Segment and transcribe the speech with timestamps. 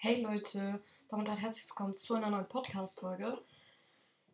[0.00, 3.36] Hey Leute, damit ein herzlich willkommen zu einer neuen Podcast-Folge.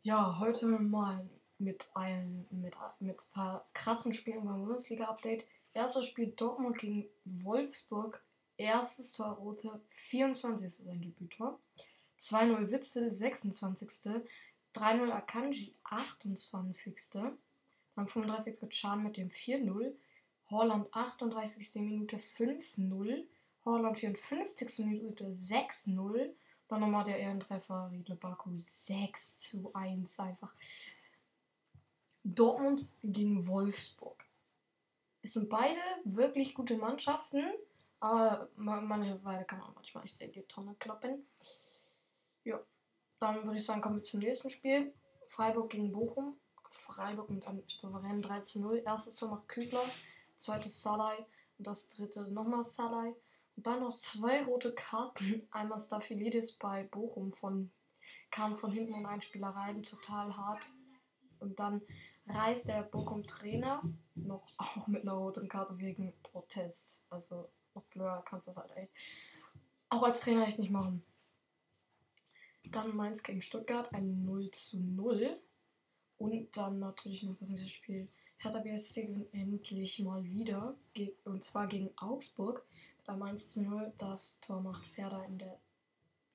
[0.03, 5.47] Ja, heute mal mit einem mit, mit ein paar krassen Spielen beim Bundesliga-Update.
[5.73, 8.23] Erstes Spiel Dortmund gegen Wolfsburg.
[8.59, 10.71] Erstes Tor Rote, 24.
[10.71, 11.59] sein Debüttor.
[12.21, 14.23] 2-0 Witzel, 26.
[14.75, 16.95] 3-0 Akanji, 28.
[17.11, 17.39] Dann
[18.07, 18.69] 35.
[18.69, 19.95] Chan mit dem 4-0.
[20.51, 21.77] Holland 38.
[21.77, 23.25] Minute 5-0.
[23.65, 24.85] Holland 54.
[24.87, 26.35] Minute 6-0.
[26.69, 30.55] Dann nochmal der Ehrentreffer Riedle Baku 6 zu 1 einfach.
[32.25, 34.25] Dortmund gegen Wolfsburg.
[35.21, 37.45] Es sind beide wirklich gute Mannschaften,
[38.01, 41.27] aber beide kann man manchmal echt in die Tonne kloppen.
[42.45, 42.61] Ja,
[43.19, 44.93] dann würde ich sagen, kommen wir zum nächsten Spiel.
[45.29, 46.37] Freiburg gegen Bochum.
[46.71, 48.83] Freiburg mit einem souveränen 3 zu 0.
[48.85, 49.85] Erstes Tor macht Kübler,
[50.37, 51.17] zweites Salai
[51.59, 53.15] und das dritte nochmal Salai.
[53.57, 55.47] Und dann noch zwei rote Karten.
[55.51, 57.71] Einmal Staphylidis bei Bochum von
[58.35, 60.69] kam von hinten in Einspieler rein, total hart.
[61.39, 61.81] Und dann
[62.27, 63.83] reist der Bochum-Trainer
[64.17, 67.05] noch auch mit einer roten Karte wegen Protest.
[67.11, 68.93] Also noch blöder kannst du das halt echt.
[69.89, 71.05] Auch als Trainer echt nicht machen.
[72.65, 75.39] Dann Mainz gegen Stuttgart, ein 0 zu 0.
[76.17, 78.07] Und dann natürlich noch das nächste Spiel.
[78.39, 80.75] Hertha BSC gewinnt endlich mal wieder.
[81.25, 82.65] Und zwar gegen Augsburg.
[83.05, 83.93] Beim 1 zu 0.
[83.99, 85.59] Das Tor macht Serda in der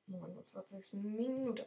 [0.07, 1.01] 49.
[1.01, 1.65] Minute.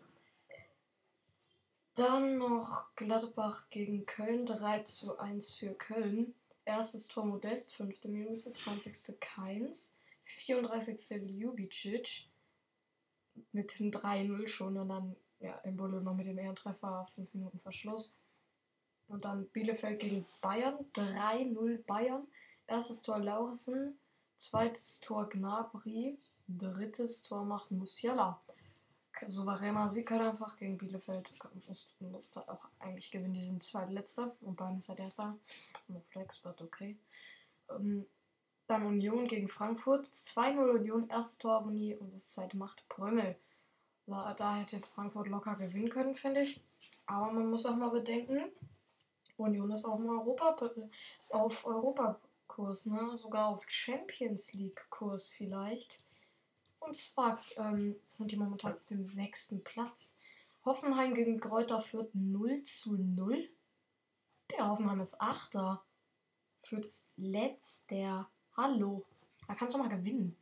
[1.95, 4.47] Dann noch Gladbach gegen Köln.
[4.47, 6.35] 3 zu 1 für Köln.
[6.65, 8.05] Erstes Tor Modest, 5.
[8.05, 9.21] Minute, 20.
[9.21, 11.23] Keins, 34.
[11.29, 12.29] Ljubicic
[13.53, 18.15] mit dem 3-0 schon und dann ja, Embolo noch mit dem Ehrentreffer, 5 Minuten Verschluss.
[19.09, 22.27] Und dann Bielefeld gegen Bayern, 3-0 Bayern.
[22.69, 23.99] Erstes Tor Laursen,
[24.49, 28.41] zweites Tor Gnabry, drittes Tor macht Musiala.
[29.27, 31.31] Souveräner Sieg halt einfach gegen Bielefeld.
[32.11, 33.35] Muss, halt auch eigentlich gewinnen.
[33.35, 35.37] Die sind zweitletzter und Bayern ist halt erster.
[35.89, 36.97] No Flex, but okay.
[37.71, 38.05] Ähm,
[38.67, 40.07] dann Union gegen Frankfurt.
[40.07, 43.37] 2-0 Union, erstes Tor Abonnie und das zweite macht Prömmel.
[44.07, 46.61] Da, da hätte Frankfurt locker gewinnen können, finde ich.
[47.07, 48.51] Aber man muss auch mal bedenken,
[49.37, 50.57] Union ist auf Europa
[51.19, 51.65] ist auf
[52.53, 53.17] Europakurs, ne?
[53.17, 56.03] Sogar auf Champions League Kurs vielleicht.
[56.81, 60.19] Und zwar ähm, sind die momentan auf dem sechsten Platz.
[60.65, 63.49] Hoffenheim gegen Kräuter führt 0 zu 0.
[64.51, 65.83] Der Hoffenheim ist Achter.
[66.63, 68.29] Führt das letzter.
[68.57, 69.05] Hallo.
[69.49, 70.37] Da kannst du mal gewinnen.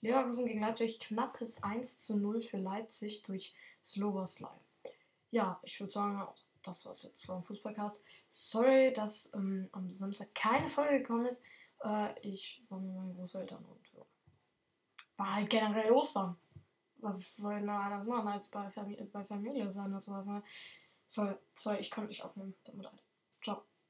[0.00, 4.50] Leverkusen gegen Leipzig knappes 1 zu 0 für Leipzig durch Sloboslai.
[5.30, 6.26] Ja, ich würde sagen,
[6.62, 8.02] das war's jetzt vom Fußballcast.
[8.28, 11.42] Sorry, dass ähm, am Samstag keine Folge gekommen ist.
[11.84, 14.04] Äh, ich war mit meinen Großeltern und ja.
[15.16, 16.36] war halt generell Ostern.
[16.96, 20.26] Was soll noch anders machen als bei, Famili bei Familie sein und sowas.
[20.26, 20.42] Ne?
[21.06, 22.54] Sorry, sorry, ich konnte nicht aufnehmen.
[22.64, 23.02] Tut mir leid.
[23.36, 23.64] Ciao.